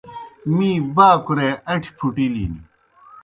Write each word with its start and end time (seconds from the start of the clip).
می 0.55 0.71
باکُرَے 0.95 1.49
ان٘ٹھیْ 1.69 1.91
پُھٹِلِن۔ 1.97 2.53